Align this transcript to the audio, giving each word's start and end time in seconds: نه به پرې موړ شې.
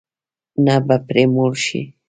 نه 0.65 0.75
به 0.85 0.95
پرې 1.07 1.23
موړ 1.33 1.51
شې. 1.65 1.81